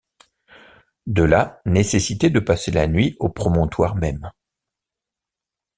De 1.05 1.21
là, 1.21 1.61
nécessité 1.67 2.31
de 2.31 2.39
passer 2.39 2.71
la 2.71 2.87
nuit 2.87 3.15
au 3.19 3.29
promontoire 3.29 3.93
même. 3.95 4.31